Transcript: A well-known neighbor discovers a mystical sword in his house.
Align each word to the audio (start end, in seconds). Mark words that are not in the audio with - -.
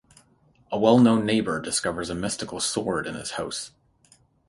A 0.71 0.79
well-known 0.79 1.27
neighbor 1.27 1.61
discovers 1.61 2.09
a 2.09 2.15
mystical 2.15 2.59
sword 2.59 3.05
in 3.05 3.13
his 3.13 3.29
house. 3.37 3.69